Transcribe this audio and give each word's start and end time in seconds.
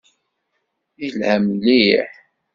Yelha 1.01 1.35
mliḥ. 1.43 2.11